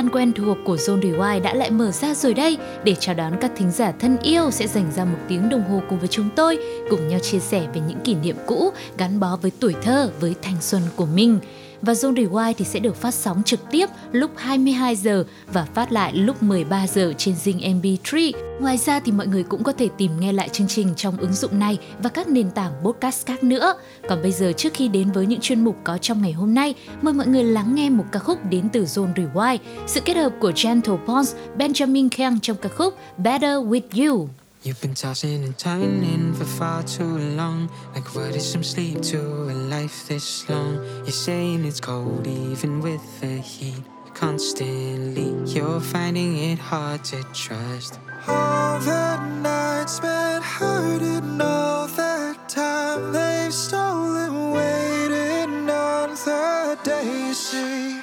[0.00, 2.58] gian quen thuộc của Zone Rewind đã lại mở ra rồi đây.
[2.84, 5.82] Để chào đón các thính giả thân yêu sẽ dành ra một tiếng đồng hồ
[5.88, 6.58] cùng với chúng tôi
[6.90, 10.34] cùng nhau chia sẻ về những kỷ niệm cũ gắn bó với tuổi thơ, với
[10.42, 11.38] thanh xuân của mình
[11.82, 15.92] và Zone Rewind thì sẽ được phát sóng trực tiếp lúc 22 giờ và phát
[15.92, 18.32] lại lúc 13 giờ trên Zing MP3.
[18.60, 21.32] Ngoài ra thì mọi người cũng có thể tìm nghe lại chương trình trong ứng
[21.32, 23.74] dụng này và các nền tảng podcast khác nữa.
[24.08, 26.74] Còn bây giờ trước khi đến với những chuyên mục có trong ngày hôm nay,
[27.02, 30.32] mời mọi người lắng nghe một ca khúc đến từ Zone Rewind, sự kết hợp
[30.40, 34.28] của Gentle Pons, Benjamin Kang trong ca khúc Better With You.
[34.62, 37.70] You've been tossing and turning for far too long.
[37.94, 40.84] Like, what is some sleep to a life this long?
[41.04, 43.82] You're saying it's cold even with the heat.
[44.12, 48.00] Constantly, you're finding it hard to trust.
[48.28, 58.02] All the nights spent hurting, all that time they've stolen, waiting on the day see.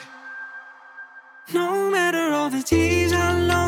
[1.54, 3.67] No matter all the tears how long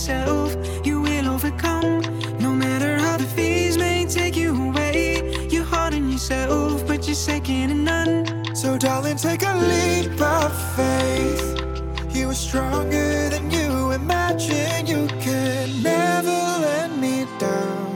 [0.00, 0.56] yourself.
[0.86, 2.00] You will overcome.
[2.38, 7.14] No matter how the fears may take you away, you're hard on yourself, but you're
[7.14, 8.54] second to none.
[8.54, 12.16] So, darling, take a leap of faith.
[12.16, 14.86] You are stronger than you imagine.
[14.86, 17.88] You can never let me down.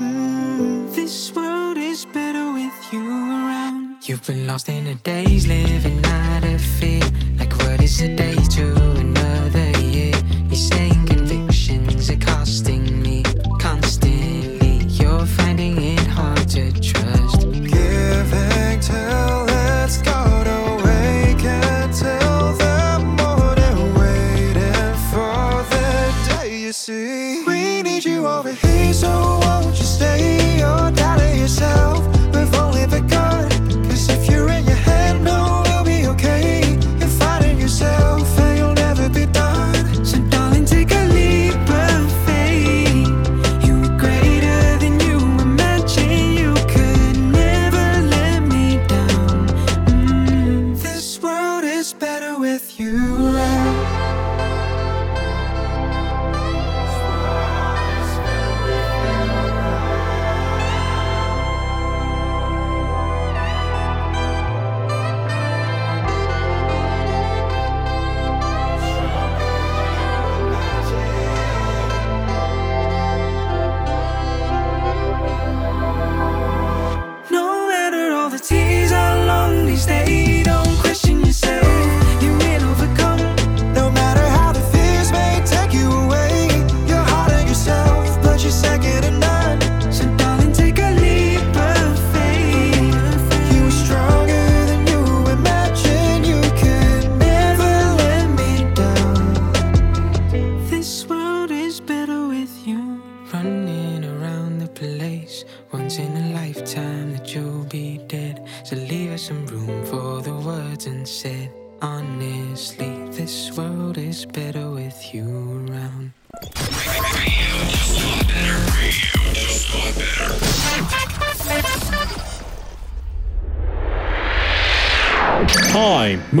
[0.00, 4.08] Mm, this world is better with you around.
[4.08, 6.31] You've been lost in the days, living out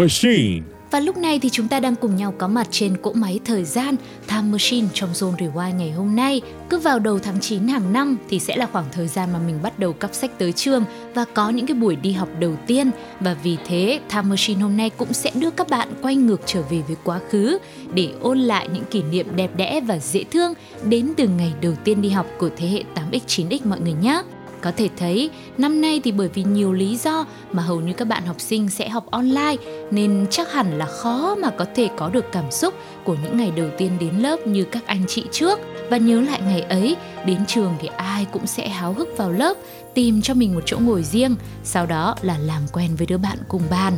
[0.02, 0.60] Machine.
[0.90, 3.64] Và lúc này thì chúng ta đang cùng nhau có mặt trên cỗ máy thời
[3.64, 3.96] gian
[4.28, 6.40] Time Machine trong Zone Rewind ngày hôm nay.
[6.70, 9.58] Cứ vào đầu tháng 9 hàng năm thì sẽ là khoảng thời gian mà mình
[9.62, 12.90] bắt đầu cắp sách tới trường và có những cái buổi đi học đầu tiên.
[13.20, 16.62] Và vì thế, Time Machine hôm nay cũng sẽ đưa các bạn quay ngược trở
[16.62, 17.58] về với quá khứ
[17.94, 20.54] để ôn lại những kỷ niệm đẹp đẽ và dễ thương
[20.84, 24.22] đến từ ngày đầu tiên đi học của thế hệ 8X 9X mọi người nhé.
[24.62, 28.08] Có thể thấy năm nay thì bởi vì nhiều lý do mà hầu như các
[28.08, 29.56] bạn học sinh sẽ học online
[29.90, 32.74] nên chắc hẳn là khó mà có thể có được cảm xúc
[33.04, 35.58] của những ngày đầu tiên đến lớp như các anh chị trước.
[35.90, 39.56] Và nhớ lại ngày ấy, đến trường thì ai cũng sẽ háo hức vào lớp,
[39.94, 43.38] tìm cho mình một chỗ ngồi riêng, sau đó là làm quen với đứa bạn
[43.48, 43.92] cùng bàn.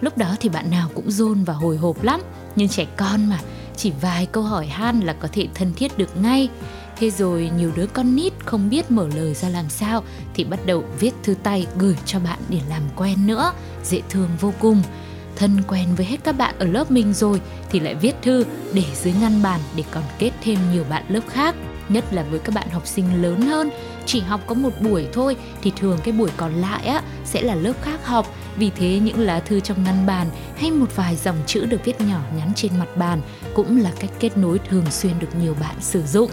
[0.00, 2.20] Lúc đó thì bạn nào cũng rôn và hồi hộp lắm,
[2.56, 3.38] nhưng trẻ con mà,
[3.76, 6.48] chỉ vài câu hỏi han là có thể thân thiết được ngay.
[6.96, 10.04] Thế rồi nhiều đứa con nít không biết mở lời ra làm sao
[10.34, 13.52] thì bắt đầu viết thư tay gửi cho bạn để làm quen nữa,
[13.84, 14.82] dễ thương vô cùng.
[15.36, 17.40] Thân quen với hết các bạn ở lớp mình rồi
[17.70, 21.20] thì lại viết thư để dưới ngăn bàn để còn kết thêm nhiều bạn lớp
[21.28, 21.54] khác.
[21.88, 23.70] Nhất là với các bạn học sinh lớn hơn,
[24.06, 27.54] chỉ học có một buổi thôi thì thường cái buổi còn lại á sẽ là
[27.54, 28.34] lớp khác học.
[28.56, 32.00] Vì thế những lá thư trong ngăn bàn hay một vài dòng chữ được viết
[32.00, 33.20] nhỏ nhắn trên mặt bàn
[33.54, 36.30] cũng là cách kết nối thường xuyên được nhiều bạn sử dụng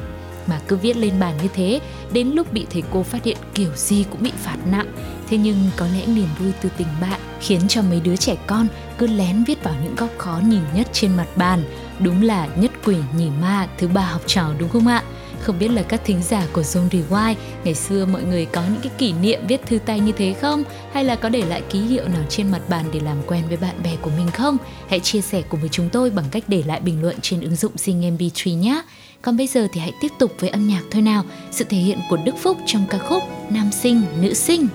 [0.49, 1.79] mà cứ viết lên bàn như thế,
[2.11, 4.87] đến lúc bị thầy cô phát hiện kiểu gì cũng bị phạt nặng.
[5.29, 8.67] Thế nhưng có lẽ niềm vui từ tình bạn khiến cho mấy đứa trẻ con
[8.97, 11.63] cứ lén viết vào những góc khó nhìn nhất trên mặt bàn.
[11.99, 15.03] Đúng là nhất quỷ nhì ma thứ ba học trò đúng không ạ?
[15.41, 18.81] Không biết là các thính giả của Zone Rewind ngày xưa mọi người có những
[18.81, 20.63] cái kỷ niệm viết thư tay như thế không?
[20.91, 23.57] Hay là có để lại ký hiệu nào trên mặt bàn để làm quen với
[23.57, 24.57] bạn bè của mình không?
[24.89, 27.55] Hãy chia sẻ cùng với chúng tôi bằng cách để lại bình luận trên ứng
[27.55, 28.81] dụng Zing MP3 nhé.
[29.21, 31.23] Còn bây giờ thì hãy tiếp tục với âm nhạc thôi nào.
[31.51, 34.67] Sự thể hiện của Đức Phúc trong ca khúc Nam sinh, Nữ sinh.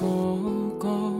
[0.00, 0.38] Cô
[0.80, 1.12] có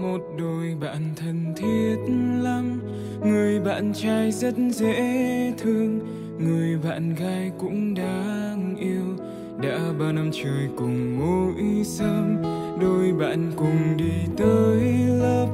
[0.00, 1.96] một đôi bạn thân thiết
[2.42, 2.80] lắm
[3.24, 6.00] người bạn trai rất dễ thương
[6.44, 9.26] người bạn gái cũng đáng yêu.
[9.62, 12.36] Đã bao năm trời cùng mỗi sớm
[12.80, 14.80] đôi bạn cùng đi tới
[15.20, 15.46] lớp.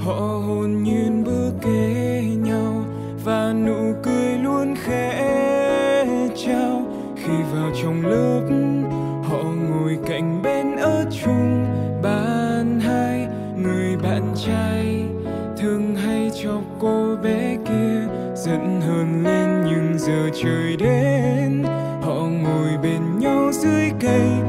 [0.00, 2.84] Họ hồn nhiên bước kế nhau,
[3.24, 6.06] và nụ cười luôn khẽ
[6.36, 6.86] trao.
[7.16, 8.42] Khi vào trong lớp,
[9.22, 11.66] họ ngồi cạnh bên ở chung.
[12.02, 13.28] Bàn hai,
[13.62, 15.04] người bạn trai,
[15.58, 19.53] thường hay chọc cô bé kia, giận hờn lên
[20.06, 21.62] giờ trời đến
[22.02, 24.43] họ ngồi bên nhau dưới cây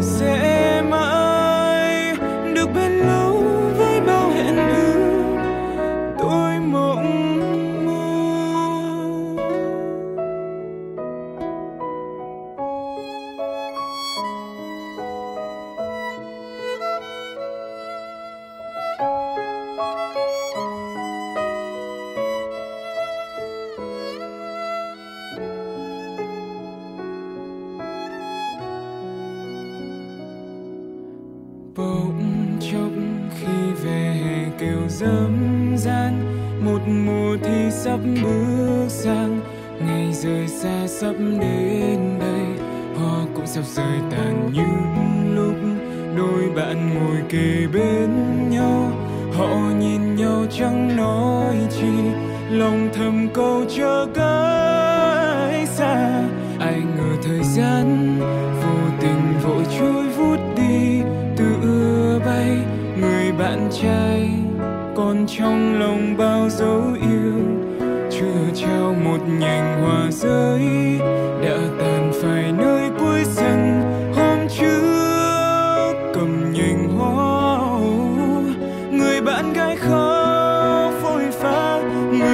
[0.00, 0.27] tình bạn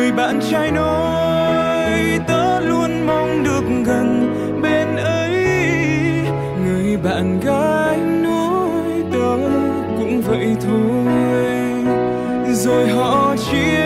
[0.04, 5.32] người bạn trai nói, tớ luôn mong được gần bên ấy.
[6.64, 9.36] Người bạn gái nói, tớ
[9.98, 11.12] cũng vậy thôi.
[12.54, 13.83] Rồi họ chia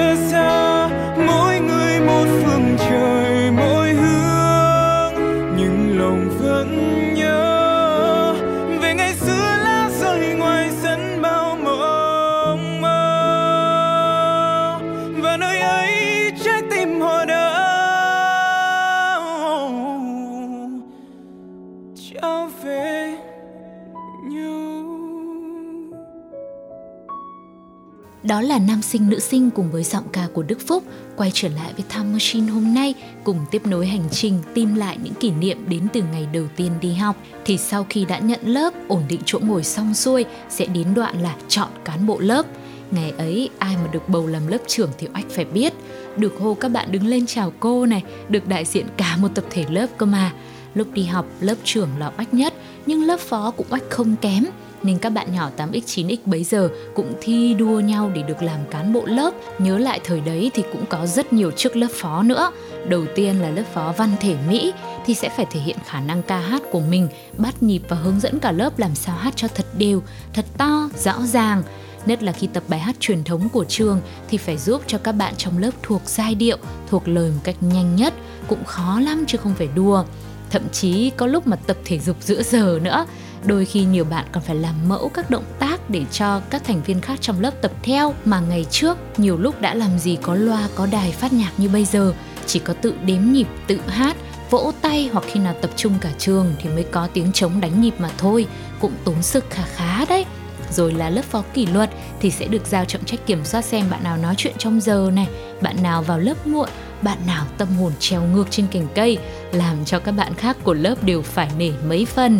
[28.28, 30.85] Đó là nam sinh nữ sinh cùng với giọng ca của Đức Phúc
[31.16, 32.94] quay trở lại với Time Machine hôm nay
[33.25, 36.73] cùng tiếp nối hành trình tìm lại những kỷ niệm đến từ ngày đầu tiên
[36.80, 37.16] đi học.
[37.44, 41.23] Thì sau khi đã nhận lớp, ổn định chỗ ngồi xong xuôi sẽ đến đoạn
[41.23, 42.47] là chọn cán bộ lớp.
[42.90, 45.73] Ngày ấy ai mà được bầu làm lớp trưởng thì oách phải biết
[46.16, 49.44] Được hô các bạn đứng lên chào cô này Được đại diện cả một tập
[49.50, 50.32] thể lớp cơ mà
[50.75, 52.54] Lúc đi học lớp trưởng là oách nhất
[52.87, 54.44] Nhưng lớp phó cũng oách không kém
[54.82, 58.61] nên các bạn nhỏ 8x 9x bấy giờ cũng thi đua nhau để được làm
[58.70, 59.30] cán bộ lớp.
[59.58, 62.50] Nhớ lại thời đấy thì cũng có rất nhiều chức lớp phó nữa.
[62.88, 64.73] Đầu tiên là lớp phó văn thể Mỹ
[65.06, 67.08] thì sẽ phải thể hiện khả năng ca hát của mình,
[67.38, 70.88] bắt nhịp và hướng dẫn cả lớp làm sao hát cho thật đều, thật to,
[70.97, 71.62] rõ ràng.
[72.06, 75.12] Nhất là khi tập bài hát truyền thống của trường thì phải giúp cho các
[75.12, 76.56] bạn trong lớp thuộc giai điệu,
[76.90, 78.14] thuộc lời một cách nhanh nhất,
[78.49, 80.04] cũng khó lắm chứ không phải đùa.
[80.50, 83.07] Thậm chí có lúc mà tập thể dục giữa giờ nữa.
[83.45, 86.83] Đôi khi nhiều bạn còn phải làm mẫu các động tác để cho các thành
[86.83, 88.14] viên khác trong lớp tập theo.
[88.25, 91.69] Mà ngày trước nhiều lúc đã làm gì có loa có đài phát nhạc như
[91.69, 92.12] bây giờ,
[92.47, 94.17] chỉ có tự đếm nhịp, tự hát,
[94.50, 97.81] vỗ tay hoặc khi nào tập trung cả trường thì mới có tiếng trống đánh
[97.81, 98.47] nhịp mà thôi,
[98.81, 100.25] cũng tốn sức khá khá đấy.
[100.73, 101.90] Rồi là lớp phó kỷ luật
[102.21, 105.11] thì sẽ được giao trọng trách kiểm soát xem bạn nào nói chuyện trong giờ
[105.12, 105.28] này,
[105.61, 106.69] bạn nào vào lớp muộn,
[107.02, 109.19] bạn nào tâm hồn treo ngược trên cành cây,
[109.52, 112.38] làm cho các bạn khác của lớp đều phải nể mấy phần.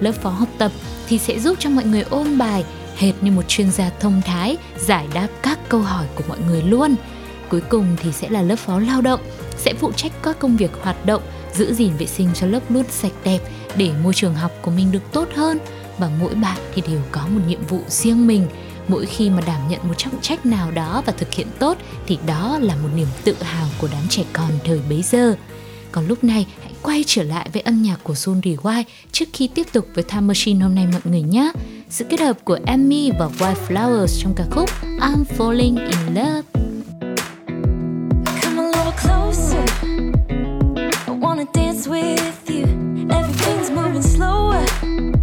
[0.00, 0.72] Lớp phó học tập
[1.08, 2.64] thì sẽ giúp cho mọi người ôn bài
[2.96, 6.62] hệt như một chuyên gia thông thái giải đáp các câu hỏi của mọi người
[6.62, 6.94] luôn.
[7.48, 9.20] Cuối cùng thì sẽ là lớp phó lao động,
[9.56, 11.22] sẽ phụ trách các công việc hoạt động,
[11.54, 13.38] giữ gìn vệ sinh cho lớp luôn sạch đẹp
[13.76, 15.58] để môi trường học của mình được tốt hơn
[15.98, 18.46] và mỗi bạn thì đều có một nhiệm vụ riêng mình
[18.88, 22.18] mỗi khi mà đảm nhận một trọng trách nào đó và thực hiện tốt, thì
[22.26, 25.34] đó là một niềm tự hào của đám trẻ con thời bấy giờ
[25.92, 29.48] còn lúc này, hãy quay trở lại với âm nhạc của Sun Rewind trước khi
[29.54, 31.52] tiếp tục với Time Machine hôm nay mọi người nhé.
[31.90, 36.42] Sự kết hợp của Emmy và White Flowers trong ca khúc I'm Falling in Love.
[38.42, 39.68] Come a little closer.
[41.06, 42.66] I wanna dance with you.
[43.08, 45.17] Everything's moving slower.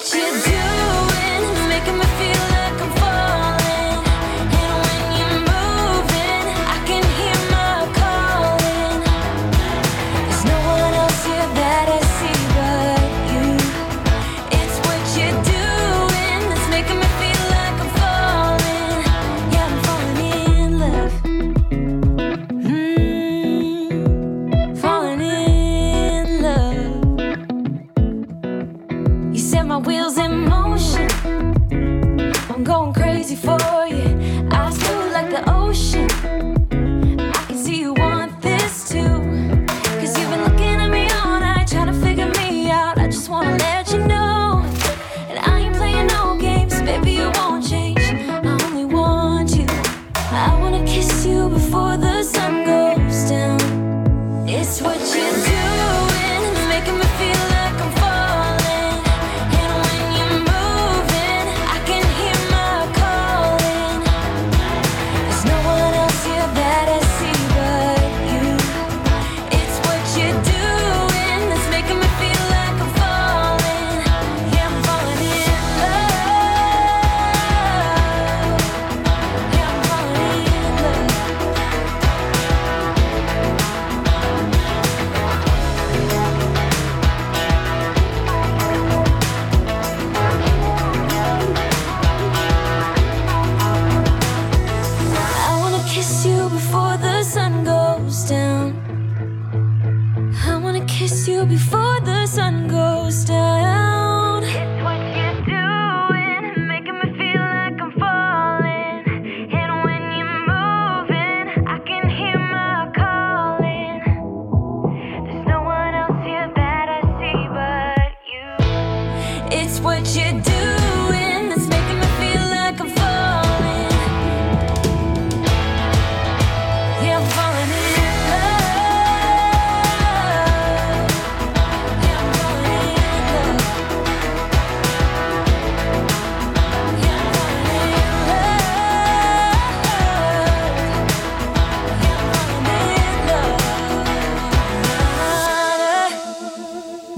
[0.00, 1.29] what you do
[55.30, 55.59] friends.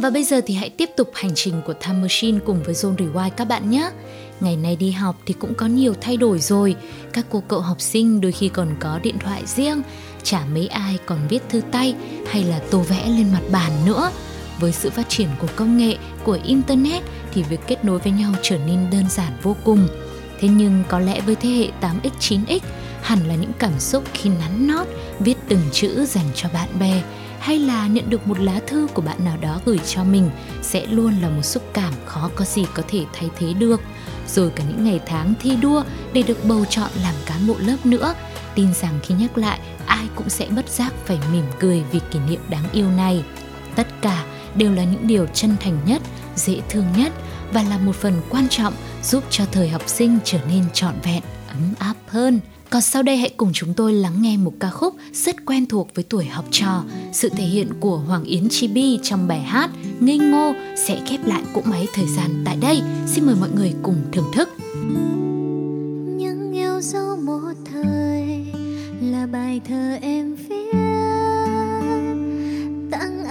[0.03, 2.97] Và bây giờ thì hãy tiếp tục hành trình của Time Machine cùng với Zone
[2.97, 3.91] Rewind các bạn nhé.
[4.41, 6.77] Ngày nay đi học thì cũng có nhiều thay đổi rồi.
[7.13, 9.83] Các cô cậu học sinh đôi khi còn có điện thoại riêng,
[10.23, 11.95] chả mấy ai còn viết thư tay
[12.27, 14.11] hay là tô vẽ lên mặt bàn nữa.
[14.61, 17.03] Với sự phát triển của công nghệ, của Internet
[17.35, 19.89] thì việc kết nối với nhau trở nên đơn giản vô cùng.
[20.41, 22.61] Thế nhưng có lẽ với thế hệ 8X, 9X
[23.03, 24.87] hẳn là những cảm xúc khi nắn nót,
[25.21, 27.03] viết từng chữ dành cho bạn bè
[27.43, 30.31] hay là nhận được một lá thư của bạn nào đó gửi cho mình
[30.63, 33.81] sẽ luôn là một xúc cảm khó có gì có thể thay thế được.
[34.29, 35.83] Rồi cả những ngày tháng thi đua
[36.13, 38.15] để được bầu chọn làm cán bộ lớp nữa,
[38.55, 42.19] tin rằng khi nhắc lại ai cũng sẽ bất giác phải mỉm cười vì kỷ
[42.19, 43.25] niệm đáng yêu này.
[43.75, 46.03] Tất cả đều là những điều chân thành nhất,
[46.37, 47.13] dễ thương nhất
[47.53, 51.23] và là một phần quan trọng giúp cho thời học sinh trở nên trọn vẹn,
[51.49, 52.41] ấm áp hơn.
[52.73, 55.89] Còn sau đây hãy cùng chúng tôi lắng nghe một ca khúc rất quen thuộc
[55.95, 60.19] với tuổi học trò, sự thể hiện của Hoàng Yến Chibi trong bài hát Ngây
[60.19, 62.83] Ngô sẽ khép lại cỗ máy thời gian tại đây.
[63.07, 64.49] Xin mời mọi người cùng thưởng thức.
[66.17, 68.47] Những yêu dấu một thời
[69.01, 70.73] là bài thơ em viết
[72.91, 73.25] tặng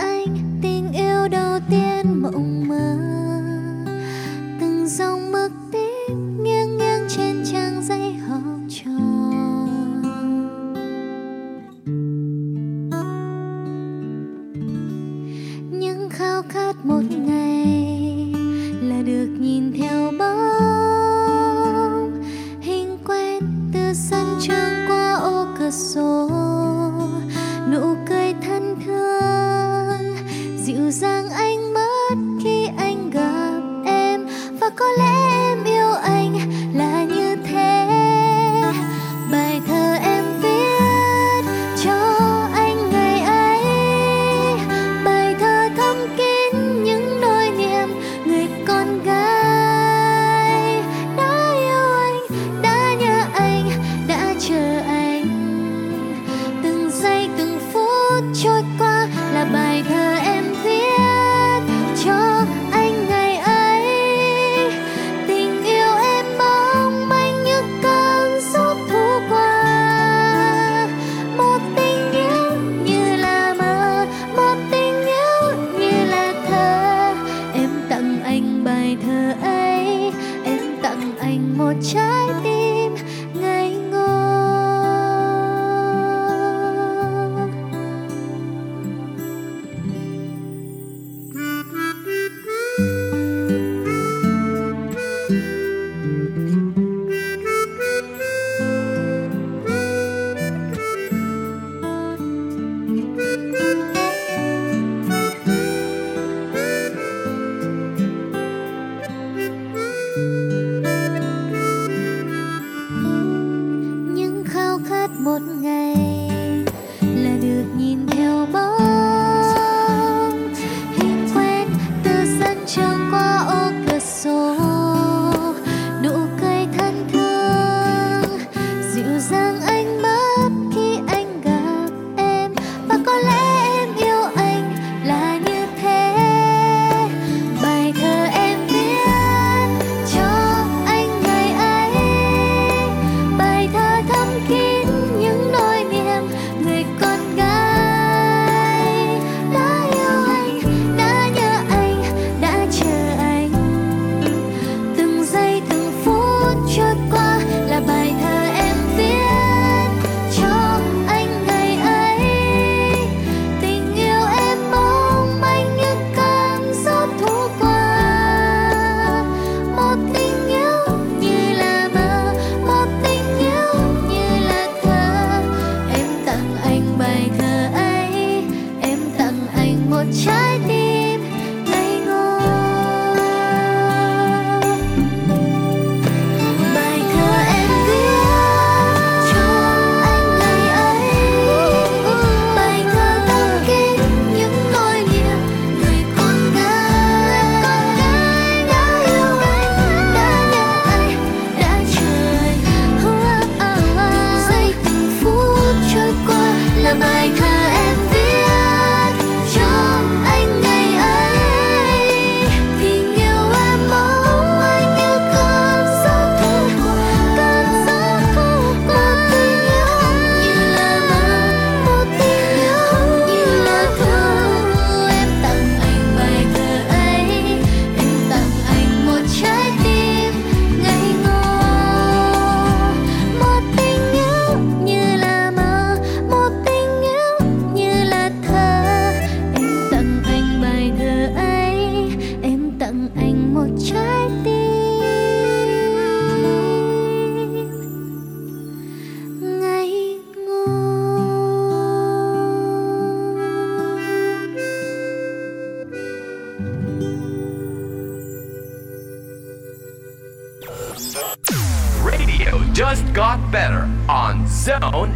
[264.62, 265.11] Zone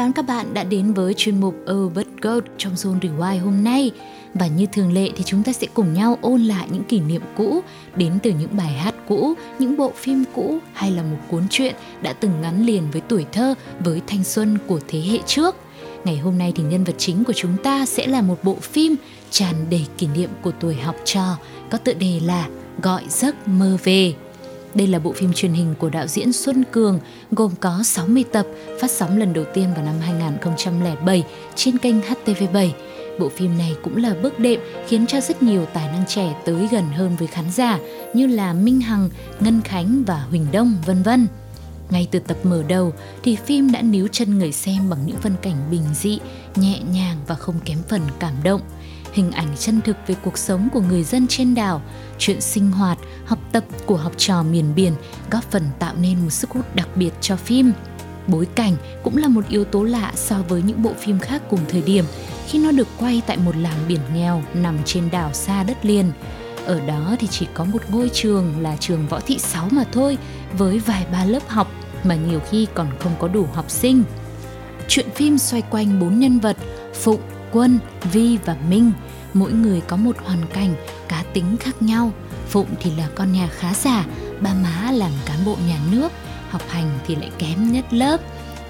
[0.00, 3.90] đón các bạn đã đến với chuyên mục Urban Gold trong Zone Rewind hôm nay.
[4.34, 7.22] Và như thường lệ thì chúng ta sẽ cùng nhau ôn lại những kỷ niệm
[7.36, 7.60] cũ
[7.96, 11.74] đến từ những bài hát cũ, những bộ phim cũ hay là một cuốn truyện
[12.02, 15.56] đã từng gắn liền với tuổi thơ, với thanh xuân của thế hệ trước.
[16.04, 18.94] Ngày hôm nay thì nhân vật chính của chúng ta sẽ là một bộ phim
[19.30, 21.36] tràn đầy kỷ niệm của tuổi học trò
[21.70, 22.48] có tựa đề là
[22.82, 24.14] Gọi giấc mơ về.
[24.74, 28.46] Đây là bộ phim truyền hình của đạo diễn Xuân Cường, gồm có 60 tập,
[28.80, 32.70] phát sóng lần đầu tiên vào năm 2007 trên kênh HTV7.
[33.18, 36.68] Bộ phim này cũng là bước đệm khiến cho rất nhiều tài năng trẻ tới
[36.70, 37.78] gần hơn với khán giả
[38.14, 39.08] như là Minh Hằng,
[39.40, 41.26] Ngân Khánh và Huỳnh Đông, vân vân.
[41.90, 45.34] Ngay từ tập mở đầu thì phim đã níu chân người xem bằng những phân
[45.42, 46.18] cảnh bình dị,
[46.56, 48.60] nhẹ nhàng và không kém phần cảm động.
[49.12, 51.82] Hình ảnh chân thực về cuộc sống của người dân trên đảo,
[52.18, 54.92] chuyện sinh hoạt, học tập của học trò miền biển
[55.30, 57.72] góp phần tạo nên một sức hút đặc biệt cho phim.
[58.26, 61.60] Bối cảnh cũng là một yếu tố lạ so với những bộ phim khác cùng
[61.68, 62.04] thời điểm
[62.46, 66.12] khi nó được quay tại một làng biển nghèo nằm trên đảo xa đất liền.
[66.66, 70.18] Ở đó thì chỉ có một ngôi trường là trường Võ Thị Sáu mà thôi,
[70.52, 71.70] với vài ba lớp học
[72.04, 74.04] mà nhiều khi còn không có đủ học sinh.
[74.88, 76.56] Chuyện phim xoay quanh bốn nhân vật
[76.94, 77.20] Phụng,
[77.52, 77.78] Quân,
[78.12, 78.92] Vi và Minh.
[79.34, 80.74] Mỗi người có một hoàn cảnh,
[81.08, 82.12] cá tính khác nhau.
[82.48, 84.06] Phụng thì là con nhà khá giả,
[84.40, 86.12] ba má làm cán bộ nhà nước.
[86.50, 88.20] học hành thì lại kém nhất lớp.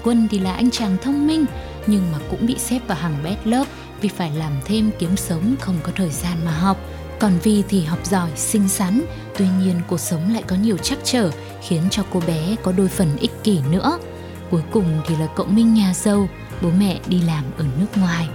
[0.03, 1.45] Quân thì là anh chàng thông minh
[1.87, 3.65] nhưng mà cũng bị xếp vào hàng bét lớp
[4.01, 6.77] vì phải làm thêm kiếm sống không có thời gian mà học.
[7.19, 9.01] Còn Vi thì học giỏi, xinh xắn,
[9.37, 11.31] tuy nhiên cuộc sống lại có nhiều trắc trở
[11.67, 13.99] khiến cho cô bé có đôi phần ích kỷ nữa.
[14.51, 16.27] Cuối cùng thì là cậu Minh nhà giàu,
[16.61, 18.29] bố mẹ đi làm ở nước ngoài.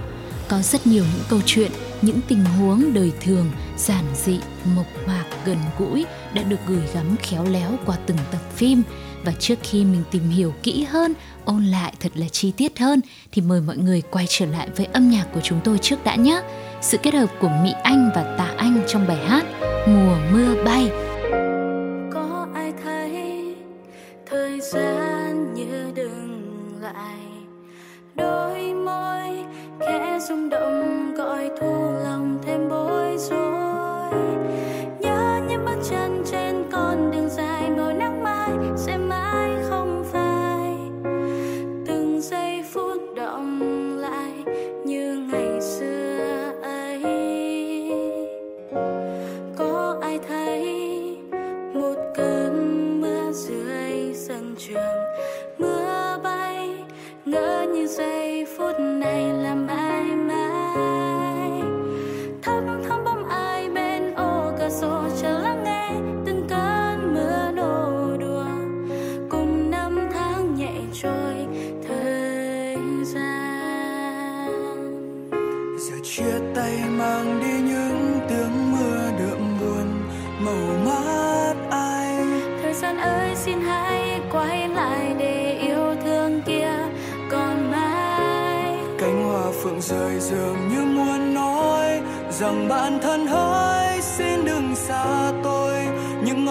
[0.49, 4.39] Có rất nhiều những câu chuyện, những tình huống đời thường, giản dị,
[4.75, 8.83] mộc mạc, gần gũi đã được gửi gắm khéo léo qua từng tập phim
[9.23, 11.13] và trước khi mình tìm hiểu kỹ hơn,
[11.45, 14.85] ôn lại thật là chi tiết hơn thì mời mọi người quay trở lại với
[14.85, 16.41] âm nhạc của chúng tôi trước đã nhé.
[16.81, 19.45] Sự kết hợp của Mỹ Anh và Tạ Anh trong bài hát
[19.87, 20.91] Mùa mưa bay.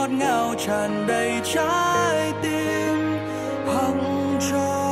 [0.07, 3.19] Ngọt ngào tràn đầy trái tim
[3.66, 4.86] hằng cho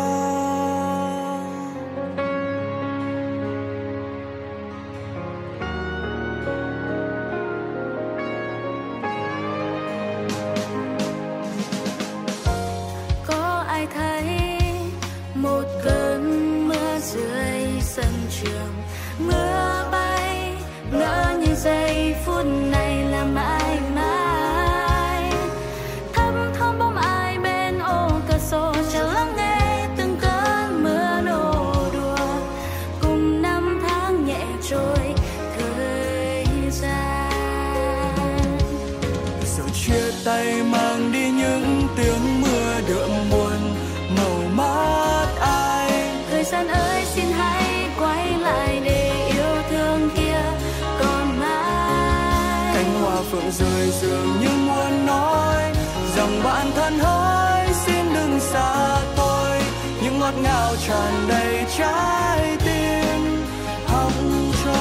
[60.89, 63.45] tràn đầy trái tim
[63.87, 64.75] hồng cho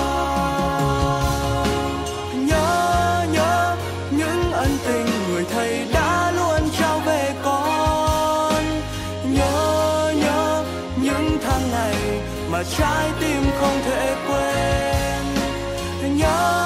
[2.34, 3.76] nhớ nhớ
[4.12, 8.64] những ân tình người thầy đã luôn trao về con.
[9.34, 10.66] Nhớ nhớ
[11.02, 15.26] những tháng ngày mà trái tim không thể quên.
[16.02, 16.63] Nhớ nhớ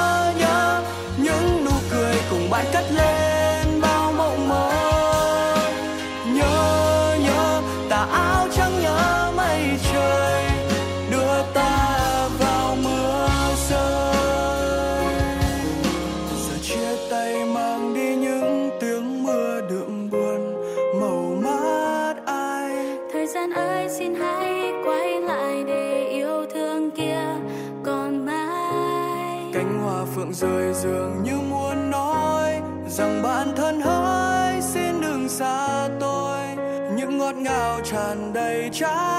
[38.80, 39.17] tràn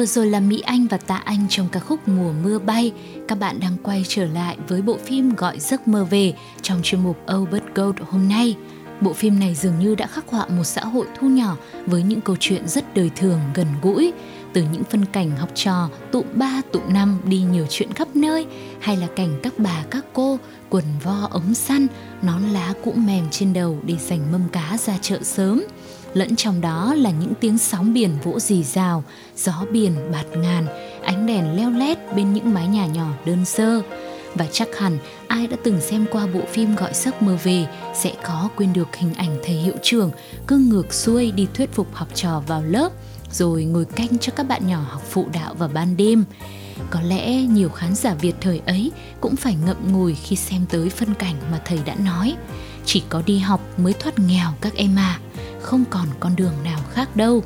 [0.00, 2.92] Vừa rồi là Mỹ Anh và Tạ Anh trong ca khúc Mùa mưa bay.
[3.28, 6.32] Các bạn đang quay trở lại với bộ phim Gọi giấc mơ về
[6.62, 8.56] trong chuyên mục Albert Gold hôm nay.
[9.00, 12.20] Bộ phim này dường như đã khắc họa một xã hội thu nhỏ với những
[12.20, 14.12] câu chuyện rất đời thường, gần gũi.
[14.52, 18.46] Từ những phân cảnh học trò tụ ba tụ năm đi nhiều chuyện khắp nơi
[18.80, 20.38] hay là cảnh các bà các cô
[20.70, 21.86] quần vo ống săn,
[22.22, 25.64] nón lá cũ mềm trên đầu để dành mâm cá ra chợ sớm–
[26.14, 29.04] lẫn trong đó là những tiếng sóng biển vỗ rì rào,
[29.36, 30.66] gió biển bạt ngàn,
[31.04, 33.82] ánh đèn leo lét bên những mái nhà nhỏ đơn sơ.
[34.34, 38.12] Và chắc hẳn ai đã từng xem qua bộ phim Gọi giấc mơ về sẽ
[38.22, 40.10] có quên được hình ảnh thầy hiệu trưởng
[40.46, 42.92] cứ ngược xuôi đi thuyết phục học trò vào lớp
[43.32, 46.24] rồi ngồi canh cho các bạn nhỏ học phụ đạo vào ban đêm.
[46.90, 50.90] Có lẽ nhiều khán giả Việt thời ấy cũng phải ngậm ngùi khi xem tới
[50.90, 52.36] phân cảnh mà thầy đã nói.
[52.84, 55.20] Chỉ có đi học mới thoát nghèo các em à
[55.62, 57.42] không còn con đường nào khác đâu.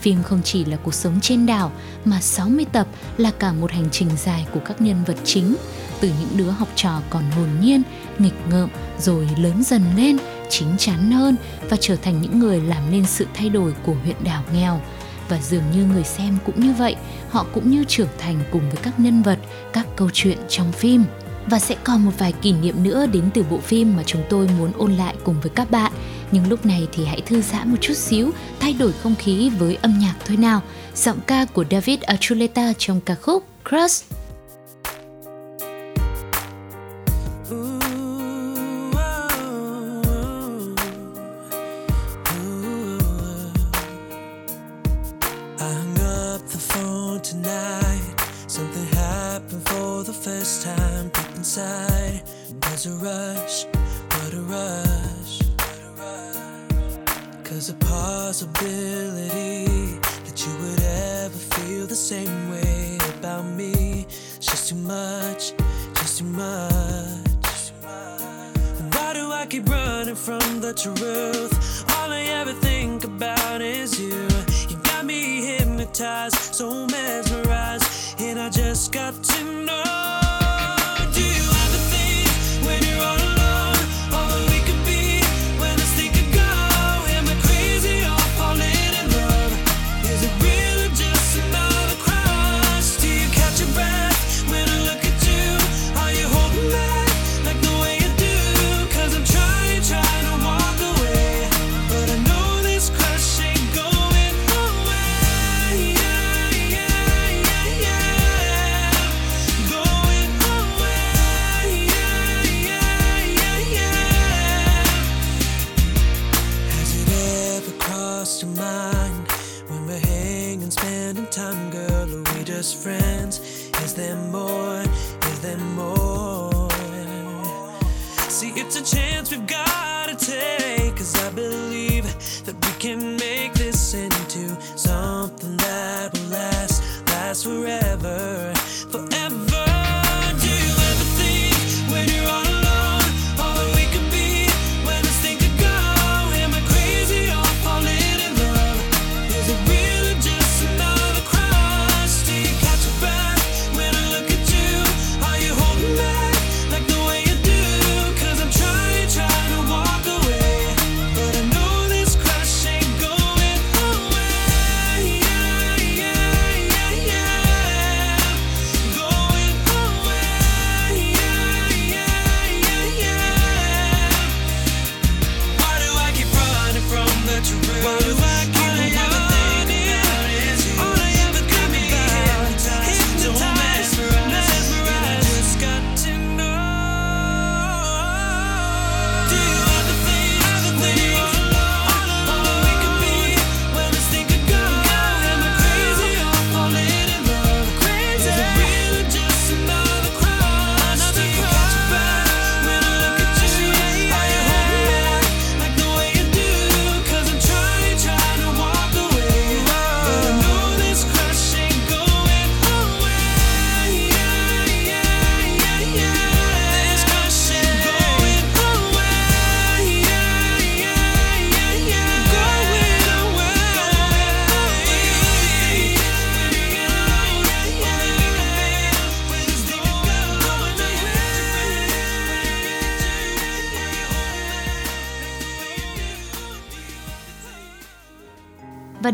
[0.00, 1.72] Phim không chỉ là cuộc sống trên đảo
[2.04, 5.56] mà 60 tập là cả một hành trình dài của các nhân vật chính,
[6.00, 7.82] từ những đứa học trò còn hồn nhiên,
[8.18, 10.18] nghịch ngợm rồi lớn dần lên,
[10.50, 11.36] chín chắn hơn
[11.70, 14.80] và trở thành những người làm nên sự thay đổi của huyện đảo nghèo.
[15.28, 16.96] Và dường như người xem cũng như vậy,
[17.30, 19.38] họ cũng như trưởng thành cùng với các nhân vật,
[19.72, 21.04] các câu chuyện trong phim
[21.46, 24.48] và sẽ còn một vài kỷ niệm nữa đến từ bộ phim mà chúng tôi
[24.58, 25.92] muốn ôn lại cùng với các bạn.
[26.32, 28.30] Nhưng lúc này thì hãy thư giãn một chút xíu,
[28.60, 30.60] thay đổi không khí với âm nhạc thôi nào.
[30.94, 34.04] Giọng ca của David Archuleta trong ca khúc Crush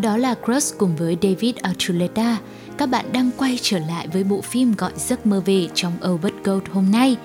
[0.03, 2.39] đó là Crush cùng với David Archuleta.
[2.79, 6.35] các bạn đang quay trở lại với bộ phim Gọi giấc mơ về trong Albert
[6.45, 7.17] Gold hôm nay.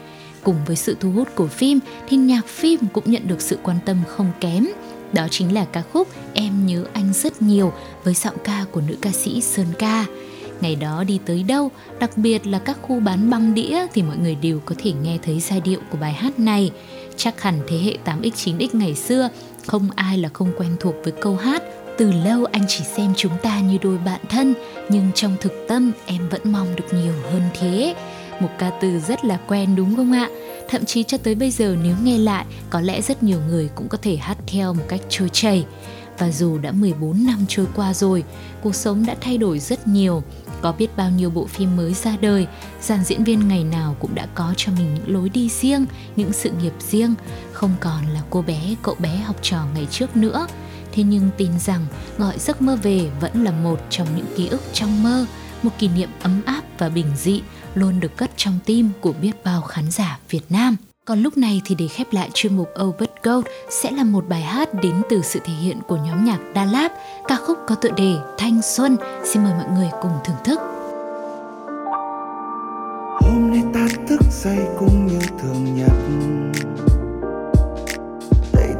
[0.44, 3.78] Cùng với sự thu hút của phim thì nhạc phim cũng nhận được sự quan
[3.86, 4.68] tâm không kém.
[5.13, 8.96] Đó chính là ca khúc Em nhớ anh rất nhiều với giọng ca của nữ
[9.02, 10.06] ca sĩ Sơn Ca.
[10.62, 14.18] Ngày đó đi tới đâu, đặc biệt là các khu bán băng đĩa thì mọi
[14.18, 16.72] người đều có thể nghe thấy giai điệu của bài hát này.
[17.18, 19.30] Chắc hẳn thế hệ 8X 9X ngày xưa
[19.66, 21.63] không ai là không quen thuộc với câu hát
[21.97, 24.53] từ lâu anh chỉ xem chúng ta như đôi bạn thân
[24.89, 27.95] nhưng trong thực tâm em vẫn mong được nhiều hơn thế
[28.39, 30.29] một ca từ rất là quen đúng không ạ
[30.69, 33.88] thậm chí cho tới bây giờ nếu nghe lại có lẽ rất nhiều người cũng
[33.88, 35.65] có thể hát theo một cách trôi chảy
[36.17, 38.23] và dù đã 14 năm trôi qua rồi,
[38.62, 40.23] cuộc sống đã thay đổi rất nhiều.
[40.62, 42.47] Có biết bao nhiêu bộ phim mới ra đời,
[42.81, 46.33] dàn diễn viên ngày nào cũng đã có cho mình những lối đi riêng, những
[46.33, 47.13] sự nghiệp riêng,
[47.51, 50.47] không còn là cô bé, cậu bé học trò ngày trước nữa.
[50.97, 51.86] Thế nhưng tin rằng
[52.17, 55.25] gọi giấc mơ về vẫn là một trong những ký ức trong mơ,
[55.63, 57.41] một kỷ niệm ấm áp và bình dị
[57.75, 60.75] luôn được cất trong tim của biết bao khán giả Việt Nam.
[61.05, 64.41] Còn lúc này thì để khép lại chuyên mục Albert Gold sẽ là một bài
[64.41, 66.91] hát đến từ sự thể hiện của nhóm nhạc Đà Lạt,
[67.27, 68.97] ca khúc có tựa đề Thanh Xuân.
[69.25, 70.60] Xin mời mọi người cùng thưởng thức.
[73.21, 75.91] Hôm nay ta thức dậy cũng như thường nhật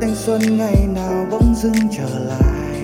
[0.02, 2.82] thanh xuân ngày nào bỗng dưng trở lại.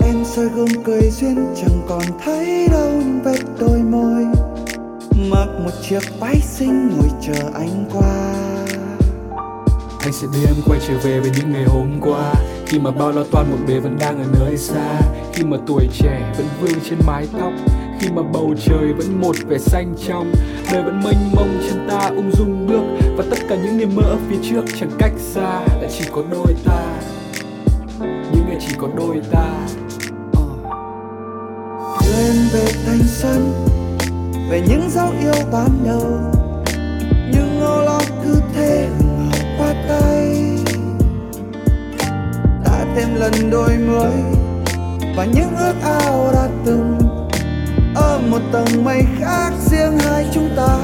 [0.00, 4.24] Em soi gương cười duyên chẳng còn thấy đâu những vết đôi môi
[5.30, 8.34] Mặc một chiếc váy xinh ngồi chờ anh qua.
[10.00, 12.34] Anh sẽ đưa em quay trở về với những ngày hôm qua.
[12.66, 15.00] Khi mà bao lo toan một bề vẫn đang ở nơi xa,
[15.32, 17.52] Khi mà tuổi trẻ vẫn vương trên mái tóc
[18.00, 20.32] khi mà bầu trời vẫn một vẻ xanh trong,
[20.72, 22.82] Đời vẫn mênh mông, chân ta ung dung bước.
[23.16, 26.22] Và tất cả những niềm mơ ở phía trước chẳng cách xa, Đã chỉ có
[26.30, 27.00] đôi ta.
[28.00, 29.66] Những ngày chỉ có đôi ta.
[30.32, 30.42] Ờ.
[32.12, 33.52] Lên về thanh xuân,
[34.50, 36.20] Về những dấu yêu ban đầu.
[37.32, 38.88] Những âu lo cứ thế
[39.58, 40.36] qua tay.
[42.64, 44.22] Đã thêm lần đôi mới
[45.16, 47.09] Và những ước ao đã từng
[48.28, 50.78] một tầng mây khác riêng hai chúng ta.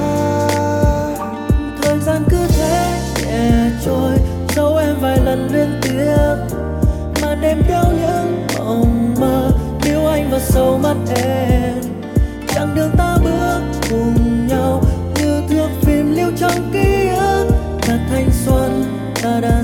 [1.83, 4.13] Thời gian cứ thế nhẹ trôi
[4.57, 6.57] dấu em vài lần liên tiếp,
[7.23, 9.51] mà đêm theo những mộng mơ,
[9.85, 11.75] níu anh vào sâu mắt em.
[12.49, 14.83] Chặng đường ta bước cùng nhau,
[15.17, 17.47] như thước phim lưu trong ký ức
[17.83, 18.85] cả thanh xuân,
[19.23, 19.63] ta đã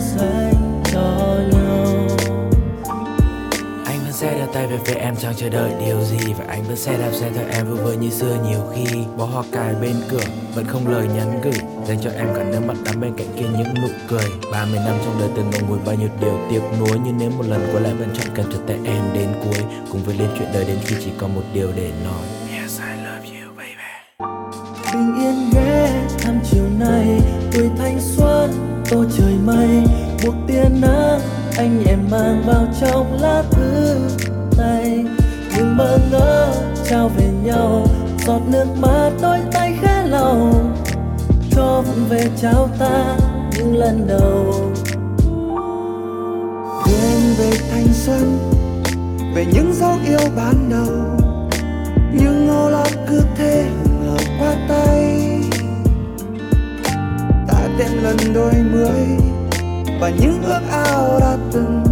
[4.52, 6.32] tay về phía em chẳng chờ đợi điều gì?
[6.38, 8.84] Và anh vẫn sẽ đạp xe theo em vui vơi như xưa nhiều khi.
[9.16, 10.24] Bó hoa cài bên cửa,
[10.54, 13.46] vẫn không lời nhắn gửi, Dành cho em cả nước mắt đắm bên cạnh kia
[13.58, 14.24] những nụ cười.
[14.52, 17.44] 30 năm trong đời từng ngậm ngùi bao nhiêu điều tiếc nuối, Nhưng nếu một
[17.48, 19.64] lần quay lại vẫn chọn cần trở tay em đến cuối.
[19.92, 22.24] Cùng với lên chuyện đời đến khi chỉ còn một điều để nói.
[22.58, 24.32] Yes, I love you, baby.
[24.92, 27.20] Bình yên ghé thăm chiều nay,
[27.52, 28.50] tuổi thanh xuân
[28.90, 29.82] tô trời mây.
[30.24, 31.20] Buộc tia nắng,
[31.56, 34.31] anh em mang vào trong lá thư
[34.62, 35.04] say.
[35.56, 36.54] Nhưng mơ ngỡ
[36.84, 37.86] trao về nhau,
[38.26, 40.52] giọt nước mắt đôi tay khẽ lau
[41.50, 43.16] cho vụn về trao ta
[43.56, 44.54] những lần đầu.
[46.86, 48.38] Đưa em về thanh xuân,
[49.34, 51.28] Về những dấu yêu ban đầu.
[52.12, 53.64] Nhưng âu lo cứ thế
[54.02, 55.20] ngờ qua tay.
[57.48, 59.18] Ta tên lần đôi mươi,
[60.00, 61.91] Và những ước ao đã từng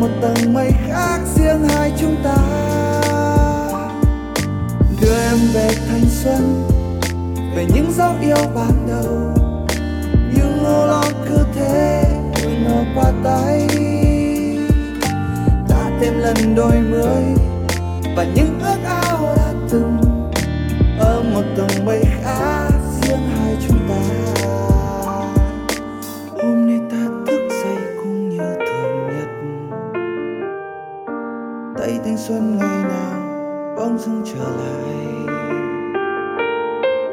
[0.00, 2.36] một tầng mây khác riêng hai chúng ta.
[5.00, 6.68] Đưa em về thanh xuân,
[7.56, 9.34] Về những dấu yêu ban đầu.
[10.34, 12.02] Những âu lo cứ thế
[12.64, 13.68] ngờ qua tay.
[15.68, 17.22] Ta thêm lần đôi mươi,
[18.16, 20.00] Và những ước ao đã từng.
[20.98, 22.00] Ở một tầng mây
[32.28, 33.22] xuân ngày nào
[33.76, 34.96] bỗng dưng trở lại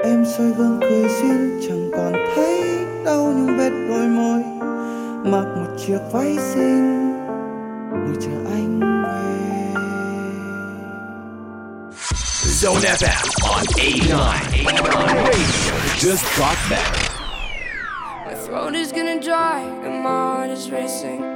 [0.03, 2.61] Em soi gương cười duyên chẳng còn thấy
[3.05, 4.43] đâu những vết đôi môi
[5.31, 7.11] Mặc một chiếc váy xinh
[7.91, 9.81] Ngồi chờ anh về
[12.61, 14.17] Zone FM on 89.
[14.17, 14.65] 89
[15.25, 17.09] radio just got better.
[18.25, 21.32] My throat is gonna dry and my heart is racing.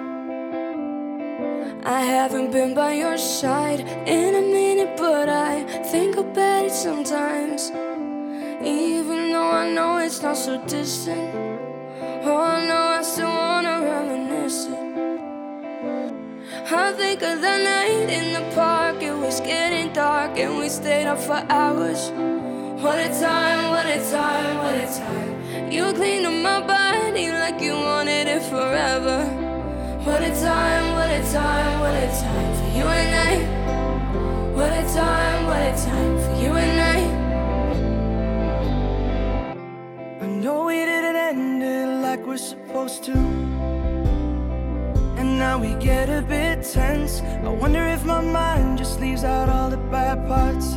[1.88, 7.72] I haven't been by your side in a minute, but I think about it sometimes.
[8.62, 11.34] Even though I know it's not so distant.
[12.26, 14.78] Oh, know I still wanna reminisce it.
[16.76, 21.08] I think of the night in the park, it was getting dark, and we stayed
[21.08, 22.12] up for hours.
[22.84, 25.72] What a time, what a time, what a time.
[25.72, 29.47] You cleaned up my body like you wanted it forever.
[30.08, 33.34] What a time, what a time, what a time for you and I.
[34.56, 37.00] What a time, what a time for you and I.
[40.26, 43.18] I know we didn't end it like we're supposed to.
[45.20, 47.22] And now we get a bit tense.
[47.22, 50.76] I wonder if my mind just leaves out all the bad parts.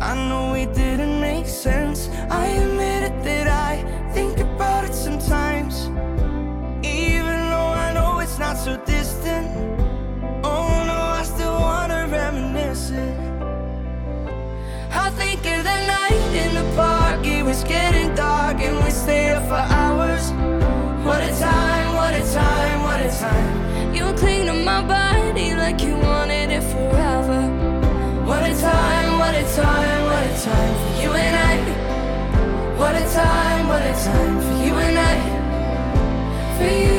[0.00, 2.08] I know it didn't make sense.
[2.30, 5.90] I admit it that I think about it sometimes.
[8.38, 9.48] Not so distant.
[10.44, 13.16] Oh no, I still wanna reminisce it.
[14.90, 19.40] I think of the night in the park, it was getting dark, and we stayed
[19.48, 20.32] for hours.
[21.06, 23.94] What a time, what a time, what a time.
[23.94, 27.40] You cling to my body like you wanted it forever.
[28.26, 31.56] What a time, what a time, what a time for you and I.
[32.80, 35.16] What a time, what a time for you and I.
[36.58, 36.95] For you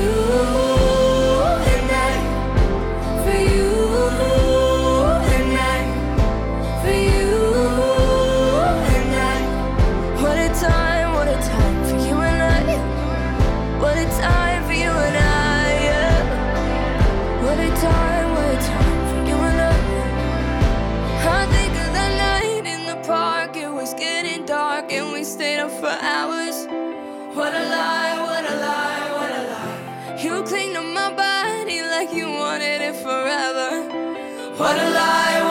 [27.48, 30.22] What a lie, what a lie, what a lie.
[30.22, 33.88] You cling to my body like you wanted it forever.
[34.58, 35.47] What a lie,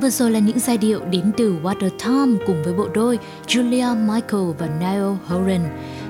[0.00, 4.06] Vừa rồi là những giai điệu đến từ Water Tom cùng với bộ đôi Julia
[4.06, 5.60] Michael và Niall Horan.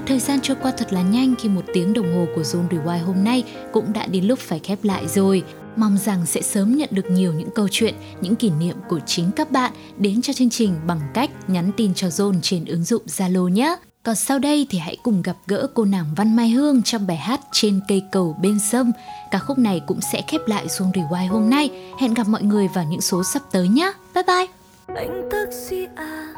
[0.06, 3.04] Thời gian trôi qua thật là nhanh khi một tiếng đồng hồ của Zone Rewind
[3.04, 5.42] hôm nay cũng đã đến lúc phải khép lại rồi.
[5.76, 9.30] Mong rằng sẽ sớm nhận được nhiều những câu chuyện, những kỷ niệm của chính
[9.36, 13.02] các bạn đến cho chương trình bằng cách nhắn tin cho Zone trên ứng dụng
[13.06, 13.76] Zalo nhé.
[14.06, 17.16] Còn sau đây thì hãy cùng gặp gỡ cô nàng Văn Mai Hương trong bài
[17.16, 18.92] hát Trên cây cầu bên sông.
[19.30, 21.70] Ca khúc này cũng sẽ khép lại Zone Rewind hôm nay.
[22.00, 23.92] Hẹn gặp mọi người vào những số sắp tới nhé.
[24.14, 24.46] Bye bye!
[24.96, 26.34] Anh taxi à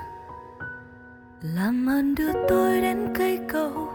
[1.42, 3.88] Làm ơn đưa tôi đến cây cầu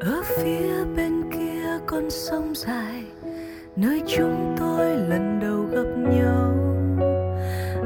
[0.00, 3.04] Ở phía bên kia con sông dài,
[3.76, 6.54] Nơi chúng tôi lần đầu gặp nhau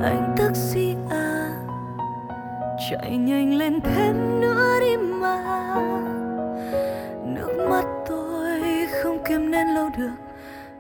[0.03, 1.10] Anh taxi à
[2.89, 5.75] Chạy nhanh lên thêm nữa đi mà.
[7.25, 8.61] Nước mắt tôi
[9.03, 10.13] không kiềm nén lâu được,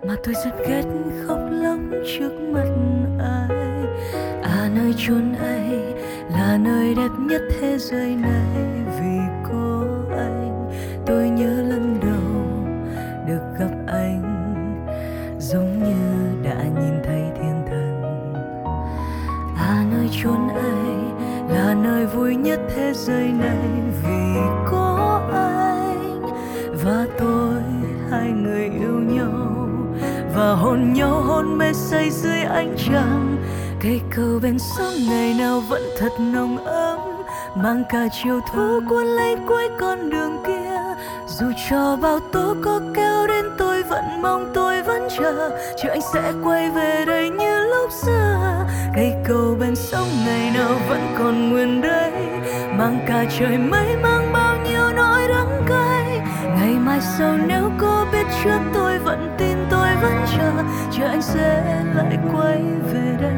[0.02, 0.82] mà tôi rất ghét
[1.26, 2.68] khóc lóc trước mặt
[3.18, 3.58] ai.
[4.42, 5.94] À nơi chốn ấy
[6.32, 8.64] là nơi đẹp nhất thế giới này.
[9.00, 10.70] Vì có anh,
[11.06, 12.42] tôi nhớ lần đầu
[13.28, 14.22] được gặp anh,
[15.38, 18.02] giống như đã nhìn thấy thiên thần.
[19.56, 20.89] À nơi chốn ấy
[22.20, 23.68] vui nhất thế giới này
[24.02, 24.40] vì
[24.70, 26.22] có anh.
[26.84, 27.62] Và tôi,
[28.10, 29.68] hai người yêu nhau,
[30.36, 33.36] và hôn nhau hôn mê say dưới ánh trăng.
[33.82, 36.98] Cây cầu bên sông ngày nào vẫn thật nồng ấm,
[37.54, 40.80] mang cả chiều thu cuốn lấy cuối con đường kia.
[41.26, 46.02] Dù cho bao tố có kéo đến tôi, vẫn mong tôi vẫn chờ chờ anh
[46.12, 48.29] sẽ quay về đây như lúc xưa
[48.94, 52.12] cây cầu bên sông ngày nào vẫn còn nguyên đây
[52.78, 56.20] mang cả trời mây, mang bao nhiêu nỗi đắng cay.
[56.56, 60.52] Ngày mai sau nếu cô biết trước tôi vẫn tin tôi vẫn chờ
[60.92, 61.62] chờ anh sẽ
[61.94, 62.58] lại quay
[62.92, 63.34] về đây.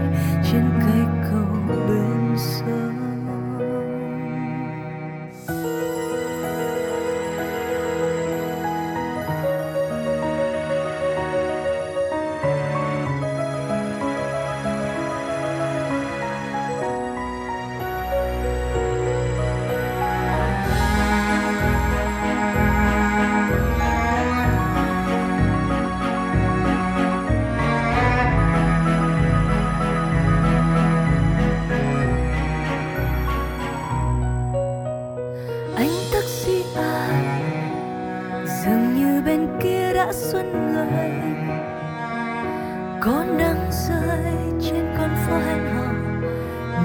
[45.33, 45.93] Phố hẹn hò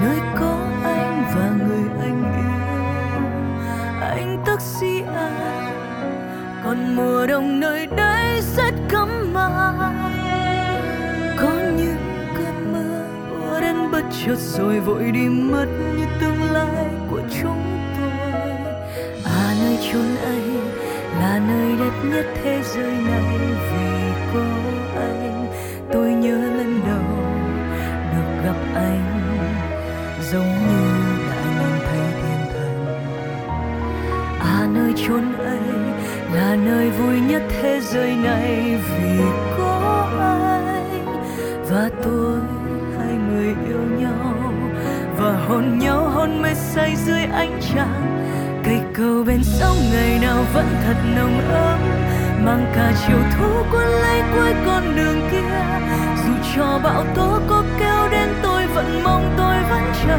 [0.02, 3.22] nơi có anh và người anh yêu.
[4.00, 5.30] Anh taxi à
[6.64, 9.48] còn mùa đông nơi đây rất cấm mà
[11.40, 11.96] có những
[12.38, 13.04] cơn mưa
[13.50, 17.62] ùa đến bất chợt rồi vội đi mất như tương lai của chúng
[17.96, 18.10] tôi.
[19.24, 20.42] À nơi chốn ấy
[21.20, 23.38] là nơi đẹp nhất thế giới này
[23.72, 23.97] vì
[35.06, 35.58] chốn ấy
[36.34, 38.80] là nơi vui nhất thế giới này.
[38.88, 39.18] Vì
[39.58, 41.22] có anh
[41.70, 42.38] và tôi,
[42.98, 44.52] hai người yêu nhau
[45.18, 48.24] và hôn nhau, hôn mê say dưới ánh trăng.
[48.64, 51.78] Cây cầu bên sông ngày nào vẫn thật nồng ấm,
[52.44, 55.64] mang cả chiều thu cuốn lấy cuối con đường kia.
[56.24, 60.18] Dù cho bão tố có kêu đến, tôi vẫn mong tôi vẫn chờ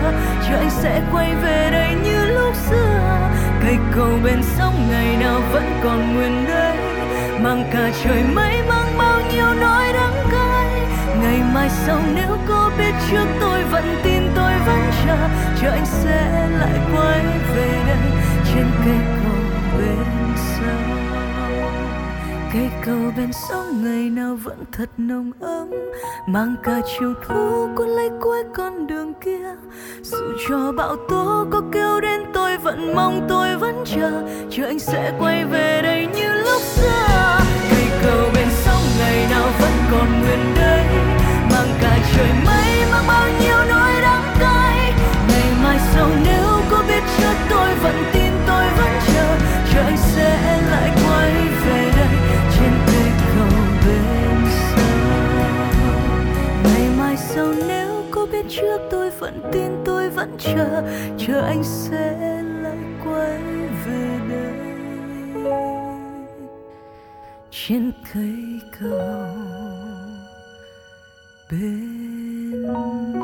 [0.50, 3.30] chờ anh sẽ quay về đây như lúc xưa
[3.62, 6.78] cây cầu bên sông ngày nào vẫn còn nguyên đây
[7.44, 10.82] mang cả trời mây mang bao nhiêu nỗi đắng cay.
[11.22, 15.18] Ngày mai sau nếu có biết trước tôi vẫn tin tôi vẫn chờ
[15.62, 17.20] chờ anh sẽ lại quay
[17.56, 18.12] về đây.
[18.54, 19.49] Trên cây cầu
[22.90, 25.68] cầu bên sông ngày nào vẫn thật nồng ấm,
[26.28, 29.56] mang cả chiều thu cuốn lấy cuối con đường kia.
[30.02, 30.18] Dù
[30.48, 35.14] cho bão tố có kêu đến tôi vẫn mong tôi vẫn chờ chờ anh sẽ
[35.20, 37.40] quay về đây như lúc xưa.
[37.72, 40.86] Cây cầu bên sông ngày nào vẫn còn nguyên đây
[41.52, 44.94] mang cả trời mây, mang bao nhiêu nỗi đắng cay.
[45.28, 49.38] Ngày mai sau nếu có biết trước tôi vẫn tin tôi vẫn chờ
[49.74, 51.09] chờ anh sẽ lại quay
[58.50, 60.84] trước tôi vẫn tin tôi vẫn chờ
[61.18, 63.42] chờ anh sẽ lại quay
[63.86, 64.54] về đây.
[67.52, 68.36] Trên cây
[68.80, 69.28] cầu
[71.52, 73.19] bên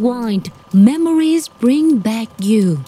[0.00, 0.50] Rewind.
[0.72, 2.82] Memories Bring Back You